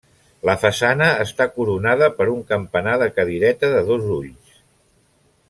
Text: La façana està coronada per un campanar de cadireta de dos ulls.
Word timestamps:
La 0.49 0.53
façana 0.61 1.09
està 1.25 1.47
coronada 1.57 2.07
per 2.21 2.27
un 2.37 2.41
campanar 2.53 2.97
de 3.03 3.11
cadireta 3.19 3.71
de 3.77 3.85
dos 3.93 4.09
ulls. 4.19 4.59